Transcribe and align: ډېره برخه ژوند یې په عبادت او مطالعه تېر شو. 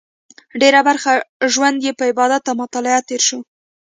ډېره 0.61 0.79
برخه 0.87 1.11
ژوند 1.53 1.77
یې 1.85 1.91
په 1.99 2.03
عبادت 2.11 2.43
او 2.49 2.55
مطالعه 2.63 3.01
تېر 3.09 3.21
شو. 3.27 3.39